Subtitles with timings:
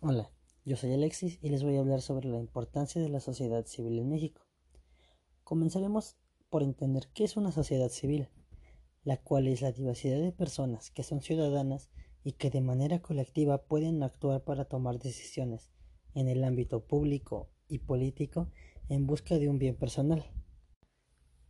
[0.00, 0.30] Hola,
[0.64, 3.98] yo soy Alexis y les voy a hablar sobre la importancia de la sociedad civil
[3.98, 4.42] en México.
[5.42, 6.16] Comenzaremos
[6.50, 8.28] por entender qué es una sociedad civil,
[9.02, 11.90] la cual es la diversidad de personas que son ciudadanas
[12.22, 15.72] y que de manera colectiva pueden actuar para tomar decisiones
[16.14, 18.52] en el ámbito público y político
[18.88, 20.30] en busca de un bien personal.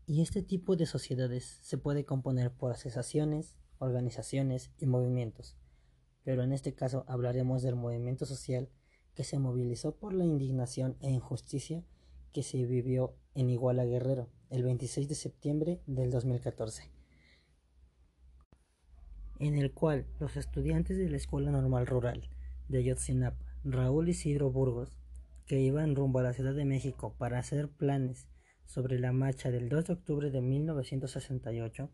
[0.06, 5.58] Y este tipo de sociedades se puede componer por asociaciones, organizaciones y movimientos
[6.28, 8.68] pero en este caso hablaremos del movimiento social
[9.14, 11.82] que se movilizó por la indignación e injusticia
[12.34, 16.92] que se vivió en Iguala Guerrero el 26 de septiembre del 2014,
[19.38, 22.28] en el cual los estudiantes de la Escuela Normal Rural
[22.68, 24.98] de Ayotzinapa, Raúl Isidro Burgos,
[25.46, 28.28] que iban rumbo a la Ciudad de México para hacer planes
[28.66, 31.90] sobre la marcha del 2 de octubre de 1968,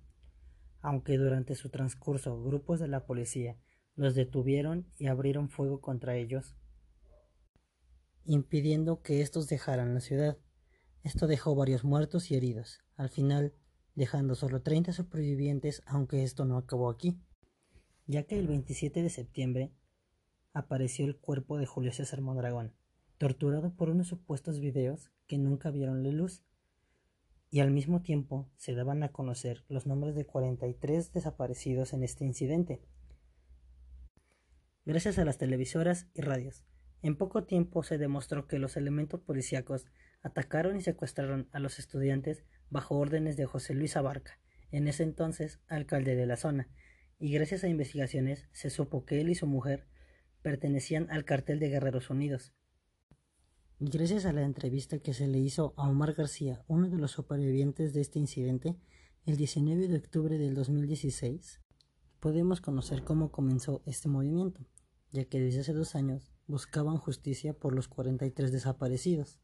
[0.81, 3.57] aunque durante su transcurso grupos de la policía
[3.97, 6.57] los detuvieron y abrieron fuego contra ellos,
[8.25, 10.39] impidiendo que estos dejaran la ciudad.
[11.03, 13.55] Esto dejó varios muertos y heridos, al final
[13.95, 17.21] dejando solo 30 supervivientes, aunque esto no acabó aquí,
[18.07, 19.73] ya que el 27 de septiembre
[20.53, 22.75] apareció el cuerpo de Julio César Mondragón,
[23.19, 26.43] torturado por unos supuestos videos que nunca vieron la luz,
[27.51, 32.25] y al mismo tiempo se daban a conocer los nombres de 43 desaparecidos en este
[32.25, 32.83] incidente
[34.85, 36.65] gracias a las televisoras y radios.
[37.03, 39.87] En poco tiempo se demostró que los elementos policíacos
[40.23, 45.61] atacaron y secuestraron a los estudiantes bajo órdenes de José Luis Abarca, en ese entonces
[45.69, 46.69] alcalde de la zona,
[47.19, 49.87] y gracias a investigaciones se supo que él y su mujer
[50.43, 52.55] pertenecían al cartel de Guerreros Unidos.
[53.81, 57.93] Gracias a la entrevista que se le hizo a Omar García, uno de los supervivientes
[57.93, 58.77] de este incidente,
[59.27, 61.61] el 19 de octubre del 2016,
[62.25, 64.65] podemos conocer cómo comenzó este movimiento
[65.13, 69.39] ya que desde hace dos años buscaban justicia por los 43 desaparecidos.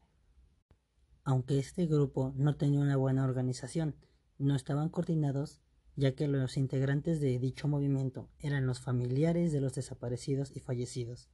[1.23, 3.95] Aunque este grupo no tenía una buena organización,
[4.39, 5.61] no estaban coordinados,
[5.95, 11.29] ya que los integrantes de dicho movimiento eran los familiares de los desaparecidos y fallecidos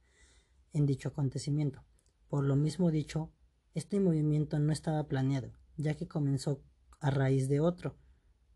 [0.74, 1.82] en dicho acontecimiento.
[2.28, 3.32] Por lo mismo dicho,
[3.72, 6.62] este movimiento no estaba planeado, ya que comenzó
[7.00, 7.96] a raíz de otro,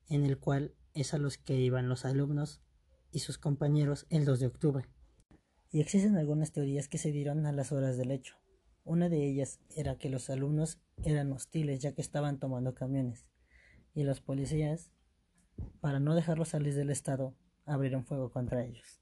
[0.09, 2.61] en el cual es a los que iban los alumnos
[3.13, 4.89] y sus compañeros el 2 de octubre
[5.71, 8.37] y existen algunas teorías que se dieron a las horas del hecho.
[8.85, 13.27] Una de ellas era que los alumnos eran hostiles ya que estaban tomando camiones
[13.95, 14.91] y los policías,
[15.81, 17.35] para no dejarlos salir del estado,
[17.65, 19.01] abrieron fuego contra ellos.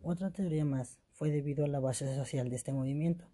[0.00, 3.26] Otra teoría más fue debido a la base social de este movimiento,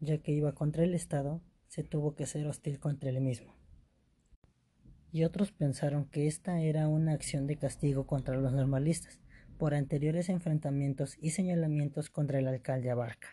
[0.00, 3.54] ya que iba contra el Estado, se tuvo que ser hostil contra él mismo.
[5.14, 9.20] Y otros pensaron que esta era una acción de castigo contra los normalistas,
[9.58, 13.28] por anteriores enfrentamientos y señalamientos contra el alcalde Abarca.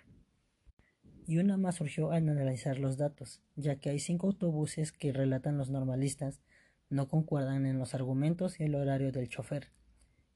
[1.26, 5.58] Y una más surgió al analizar los datos, ya que hay cinco autobuses que relatan
[5.58, 6.44] los normalistas
[6.92, 9.72] no concuerdan en los argumentos y el horario del chofer.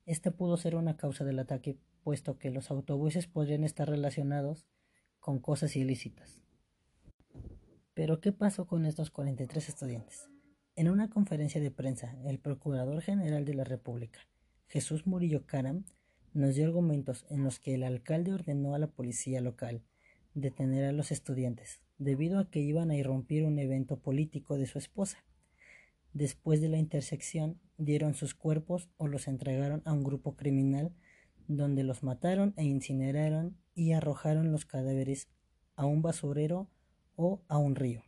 [0.08, 4.66] Este pudo ser una causa del ataque, puesto que los autobuses podrían estar relacionados
[5.20, 6.42] con cosas ilícitas.
[7.94, 10.28] Pero ¿qué pasó con estos 43 estudiantes?
[10.78, 14.20] En una conferencia de prensa, el Procurador General de la República,
[14.68, 15.86] Jesús Murillo Caram
[16.34, 19.84] nos dio argumentos en los que el alcalde ordenó a la policía local
[20.34, 24.78] detener a los estudiantes, debido a que iban a irrumpir un evento político de su
[24.78, 25.24] esposa.
[26.12, 30.92] Después de la intersección, dieron sus cuerpos o los entregaron a un grupo criminal
[31.48, 35.30] donde los mataron e incineraron y arrojaron los cadáveres
[35.78, 36.70] a un basurero
[37.16, 38.04] o a un río.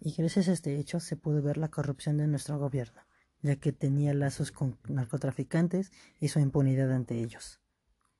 [0.00, 3.02] Y gracias a este hecho se pudo ver la corrupción de nuestro gobierno
[3.42, 7.60] ya que tenía lazos con narcotraficantes y su impunidad ante ellos.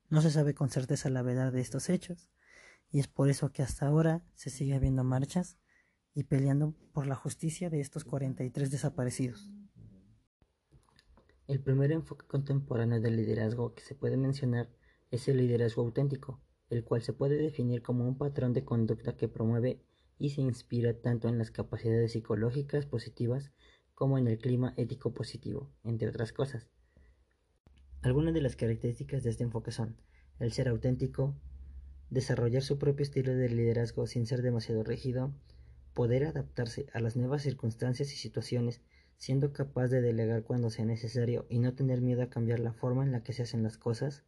[0.08, 2.30] No se sabe con certeza la verdad de estos hechos,
[2.90, 5.58] y es por eso que hasta ahora se sigue habiendo marchas
[6.14, 9.52] y peleando por la justicia de estos 43 desaparecidos.
[11.46, 14.68] El primer enfoque contemporáneo del liderazgo que se puede mencionar
[15.10, 19.28] es el liderazgo auténtico, el cual se puede definir como un patrón de conducta que
[19.28, 19.84] promueve
[20.20, 23.50] y se inspira tanto en las capacidades psicológicas positivas
[23.94, 26.68] como en el clima ético positivo, entre otras cosas.
[28.02, 29.96] Algunas de las características de este enfoque son
[30.38, 31.34] el ser auténtico,
[32.10, 35.34] desarrollar su propio estilo de liderazgo sin ser demasiado rígido,
[35.94, 38.82] poder adaptarse a las nuevas circunstancias y situaciones,
[39.16, 43.04] siendo capaz de delegar cuando sea necesario y no tener miedo a cambiar la forma
[43.04, 44.24] en la que se hacen las cosas,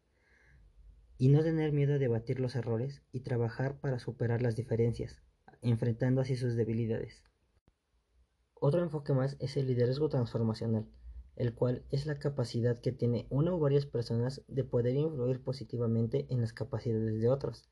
[1.19, 5.23] y no tener miedo a debatir los errores y trabajar para superar las diferencias,
[5.63, 7.25] enfrentando así sus debilidades.
[8.55, 10.87] Otro enfoque más es el liderazgo transformacional,
[11.37, 16.27] el cual es la capacidad que tiene una o varias personas de poder influir positivamente
[16.31, 17.69] en las capacidades de otros,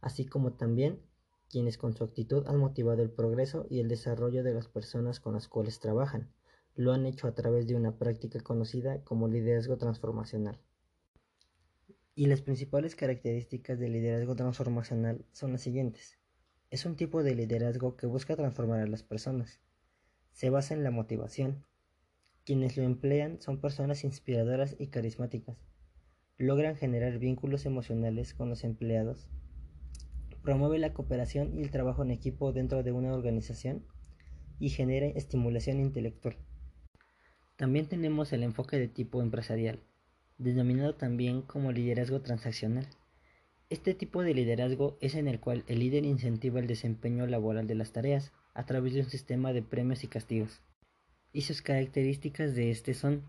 [0.00, 1.02] así como también
[1.50, 5.34] quienes con su actitud han motivado el progreso y el desarrollo de las personas con
[5.34, 6.32] las cuales trabajan.
[6.74, 10.58] Lo han hecho a través de una práctica conocida como liderazgo transformacional.
[12.14, 16.21] Y las principales características del liderazgo transformacional son las siguientes.
[16.72, 19.60] Es un tipo de liderazgo que busca transformar a las personas.
[20.32, 21.66] Se basa en la motivación.
[22.46, 25.58] Quienes lo emplean son personas inspiradoras y carismáticas.
[26.38, 29.28] Logran generar vínculos emocionales con los empleados
[30.42, 33.84] promueve la cooperación y el trabajo en equipo dentro de una organización
[34.58, 36.38] y genera estimulación intelectual.
[37.56, 39.80] También tenemos el enfoque de tipo empresarial,
[40.38, 42.88] denominado también como liderazgo transaccional.
[43.72, 47.74] Este tipo de liderazgo es en el cual el líder incentiva el desempeño laboral de
[47.74, 50.60] las tareas a través de un sistema de premios y castigos.
[51.32, 53.22] Y sus características de este son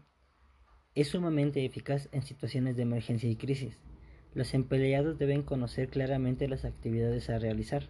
[0.96, 3.80] es sumamente eficaz en situaciones de emergencia y crisis,
[4.34, 7.84] los empleados deben conocer claramente las actividades a realizar.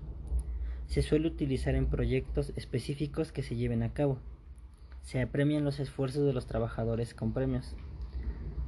[0.86, 4.20] Se suele utilizar en proyectos específicos que se lleven a cabo.
[5.02, 7.76] Se apremian los esfuerzos de los trabajadores con premios.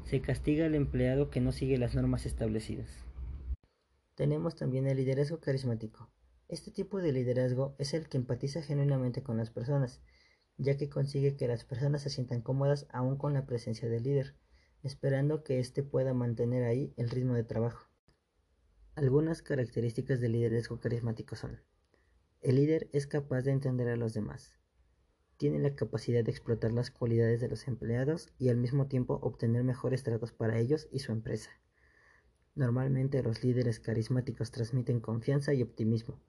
[0.06, 3.05] Se castiga al empleado que no sigue las normas establecidas.
[4.16, 6.10] Tenemos también el liderazgo carismático.
[6.48, 10.02] Este tipo de liderazgo es el que empatiza genuinamente con las personas,
[10.58, 14.36] ya que consigue que las personas se sientan cómodas aún con la presencia del líder
[14.86, 17.88] esperando que éste pueda mantener ahí el ritmo de trabajo.
[18.94, 21.60] Algunas características del liderazgo carismático son
[22.42, 24.60] el líder es capaz de entender a los demás,
[25.38, 29.64] tiene la capacidad de explotar las cualidades de los empleados y al mismo tiempo obtener
[29.64, 31.50] mejores tratos para ellos y su empresa.
[32.56, 36.22] Normalmente los líderes carismáticos transmiten confianza y optimismo,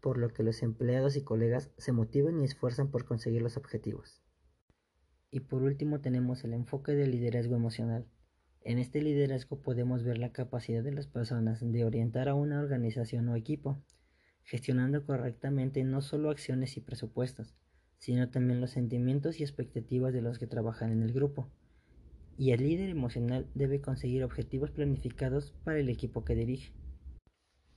[0.00, 4.22] por lo que los empleados y colegas se motivan y esfuerzan por conseguir los objetivos.
[5.30, 8.06] Y por último tenemos el enfoque del liderazgo emocional.
[8.62, 13.28] En este liderazgo podemos ver la capacidad de las personas de orientar a una organización
[13.28, 13.78] o equipo,
[14.42, 17.54] gestionando correctamente no solo acciones y presupuestos,
[17.98, 21.50] sino también los sentimientos y expectativas de los que trabajan en el grupo.
[22.36, 26.72] Y el líder emocional debe conseguir objetivos planificados para el equipo que dirige.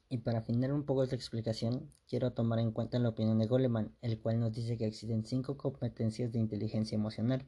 [0.10, 3.96] Y para afinar un poco esta explicación, quiero tomar en cuenta la opinión de Goleman,
[4.02, 7.48] el cual nos dice que existen cinco competencias de inteligencia emocional,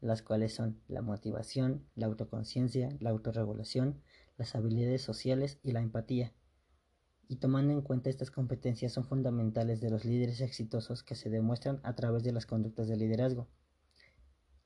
[0.00, 4.02] las cuales son la motivación, la autoconciencia, la autorregulación,
[4.36, 6.34] las habilidades sociales y la empatía.
[7.28, 11.80] Y tomando en cuenta estas competencias son fundamentales de los líderes exitosos que se demuestran
[11.82, 13.48] a través de las conductas de liderazgo.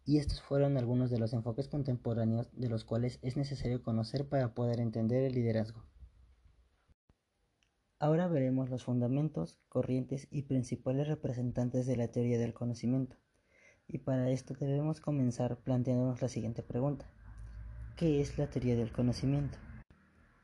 [0.08, 4.54] Y estos fueron algunos de los enfoques contemporáneos de los cuales es necesario conocer para
[4.54, 5.84] poder entender el liderazgo.
[7.98, 13.16] Ahora veremos los fundamentos, corrientes y principales representantes de la teoría del conocimiento.
[13.88, 17.10] Y para esto debemos comenzar planteándonos la siguiente pregunta.
[17.96, 19.58] ¿Qué es la teoría del conocimiento?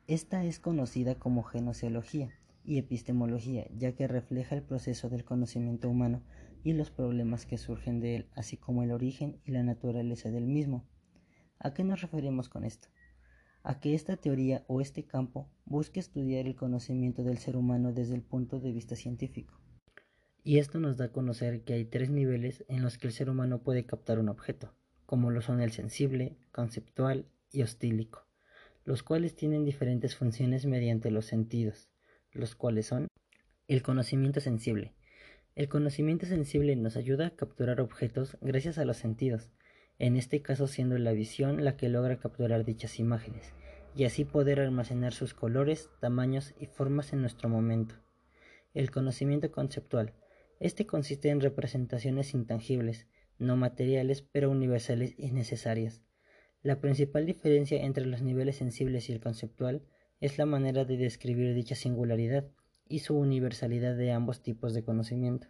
[0.08, 2.32] Esta es conocida como genociología
[2.64, 6.20] y epistemología, ya que refleja el proceso del conocimiento humano
[6.62, 10.46] y los problemas que surgen de él, así como el origen y la naturaleza del
[10.46, 10.88] mismo.
[11.58, 12.88] ¿A qué nos referimos con esto?
[13.64, 18.14] a que esta teoría o este campo busque estudiar el conocimiento del ser humano desde
[18.14, 19.60] el punto de vista científico.
[20.42, 23.30] Y esto nos da a conocer que hay tres niveles en los que el ser
[23.30, 24.74] humano puede captar un objeto,
[25.06, 28.26] como lo son el sensible, conceptual y hostílico,
[28.84, 31.88] los cuales tienen diferentes funciones mediante los sentidos,
[32.32, 33.06] los cuales son
[33.68, 34.94] el conocimiento sensible.
[35.54, 39.50] El conocimiento sensible nos ayuda a capturar objetos gracias a los sentidos,
[39.98, 43.52] en este caso siendo la visión la que logra capturar dichas imágenes,
[43.94, 47.96] y así poder almacenar sus colores, tamaños y formas en nuestro momento.
[48.72, 50.14] El conocimiento conceptual.
[50.58, 53.06] Este consiste en representaciones intangibles,
[53.38, 56.00] no materiales, pero universales y necesarias.
[56.62, 59.82] La principal diferencia entre los niveles sensibles y el conceptual
[60.18, 62.48] es la manera de describir dicha singularidad
[62.88, 65.48] y su universalidad de ambos tipos de conocimiento.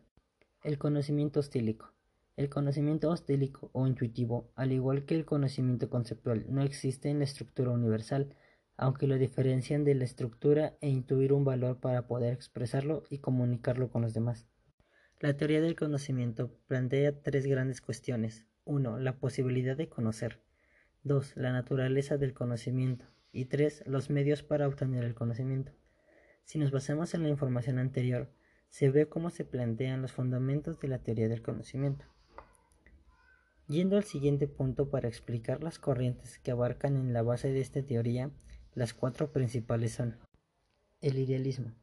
[0.62, 1.92] El conocimiento estílico.
[2.36, 7.24] El conocimiento hostílico o intuitivo, al igual que el conocimiento conceptual, no existe en la
[7.24, 8.34] estructura universal,
[8.78, 13.90] aunque lo diferencian de la estructura e intuir un valor para poder expresarlo y comunicarlo
[13.90, 14.46] con los demás.
[15.20, 18.46] La teoría del conocimiento plantea tres grandes cuestiones.
[18.64, 18.98] 1.
[18.98, 20.40] La posibilidad de conocer.
[21.04, 21.36] 2.
[21.36, 23.04] La naturaleza del conocimiento.
[23.30, 23.84] Y 3.
[23.86, 25.72] Los medios para obtener el conocimiento.
[26.44, 28.30] Si nos basamos en la información anterior,
[28.68, 32.06] se ve cómo se plantean los fundamentos de la teoría del conocimiento.
[33.68, 37.82] Yendo al siguiente punto para explicar las corrientes que abarcan en la base de esta
[37.82, 38.30] teoría,
[38.74, 40.18] las cuatro principales son
[41.00, 41.74] el idealismo.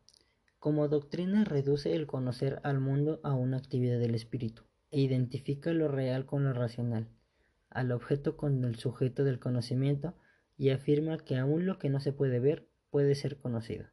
[0.60, 5.88] Como doctrina reduce el conocer al mundo a una actividad del espíritu e identifica lo
[5.88, 7.08] real con lo racional,
[7.70, 10.16] al objeto con el sujeto del conocimiento
[10.58, 13.88] y afirma que aún lo que no se puede ver puede ser conocido.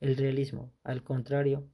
[0.00, 1.68] El realismo, al contrario,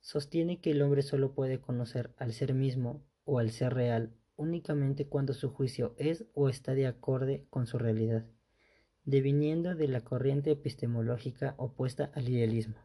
[0.00, 5.08] sostiene que el hombre solo puede conocer al ser mismo o al ser real únicamente
[5.08, 8.26] cuando su juicio es o está de acorde con su realidad,
[9.04, 12.76] deviniendo de la corriente epistemológica opuesta al idealismo.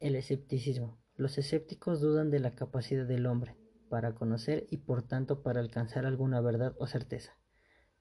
[0.00, 0.98] El escepticismo.
[1.14, 3.56] Los escépticos dudan de la capacidad del hombre
[3.90, 7.36] para conocer y por tanto para alcanzar alguna verdad o certeza.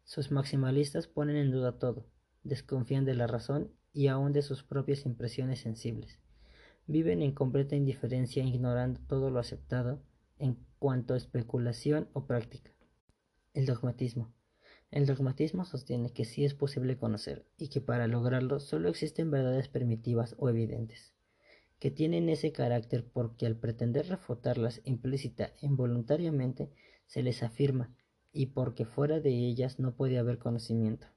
[0.03, 2.07] Sus maximalistas ponen en duda todo,
[2.43, 6.21] desconfían de la razón y aun de sus propias impresiones sensibles.
[6.87, 10.01] Viven en completa indiferencia ignorando todo lo aceptado
[10.37, 12.71] en cuanto a especulación o práctica.
[13.53, 14.33] El dogmatismo.
[14.89, 19.67] El dogmatismo sostiene que sí es posible conocer y que para lograrlo solo existen verdades
[19.67, 21.13] primitivas o evidentes,
[21.77, 26.71] que tienen ese carácter porque al pretender refutarlas implícita e involuntariamente
[27.05, 27.93] se les afirma
[28.31, 31.07] y porque fuera de ellas no puede haber conocimiento.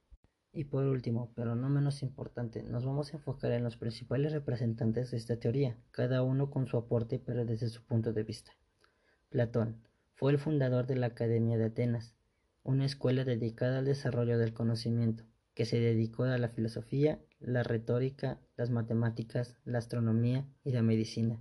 [0.54, 5.11] Y por último, pero no menos importante, nos vamos a enfocar en los principales representantes
[5.11, 8.52] de esta teoría, cada uno con su aporte pero desde su punto de vista.
[9.30, 9.80] Platón
[10.14, 12.14] fue el fundador de la Academia de Atenas,
[12.64, 18.38] una escuela dedicada al desarrollo del conocimiento, que se dedicó a la filosofía, la retórica,
[18.59, 21.40] las matemáticas, la astronomía y la medicina.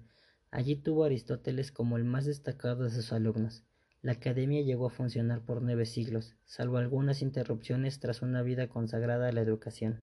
[0.51, 3.65] Allí tuvo Aristóteles como el más destacado de sus alumnos.
[4.01, 9.27] La academia llegó a funcionar por nueve siglos, salvo algunas interrupciones tras una vida consagrada
[9.27, 10.00] a la educación.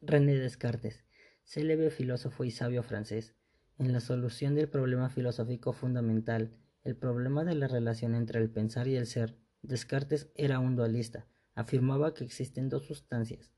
[0.00, 1.04] René Descartes,
[1.42, 3.34] célebre filósofo y sabio francés,
[3.78, 6.52] en la solución del problema filosófico fundamental,
[6.84, 11.26] el problema de la relación entre el pensar y el ser, Descartes era un dualista.
[11.54, 13.52] Afirmaba que existen dos sustancias,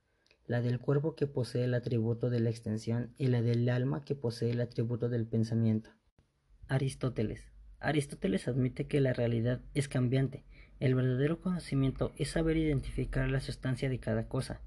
[0.46, 4.14] la del cuerpo que posee el atributo de la extensión y la del alma que
[4.14, 5.90] posee el atributo del pensamiento.
[6.68, 7.53] Aristóteles.
[7.84, 10.44] Aristóteles admite que la realidad es cambiante.
[10.80, 14.60] El verdadero conocimiento es saber identificar la sustancia de cada cosa.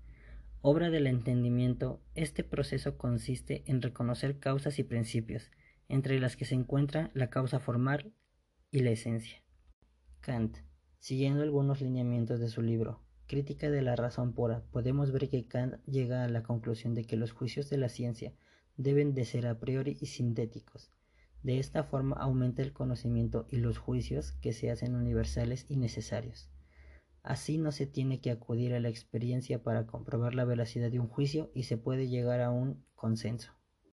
[0.61, 5.51] Obra del entendimiento, este proceso consiste en reconocer causas y principios,
[5.89, 8.13] entre las que se encuentra la causa formal
[8.71, 9.43] y la esencia.
[10.21, 10.57] Kant.
[10.99, 15.83] Siguiendo algunos lineamientos de su libro, Crítica de la razón pura, podemos ver que Kant
[15.85, 18.33] llega a la conclusión de que los juicios de la ciencia
[18.77, 20.91] deben de ser a priori y sintéticos.
[21.43, 26.49] De esta forma aumenta el conocimiento y los juicios que se hacen universales y necesarios.
[27.23, 31.07] Así no se tiene que acudir a la experiencia para comprobar la veracidad de un
[31.07, 33.56] juicio y se puede llegar a un consenso.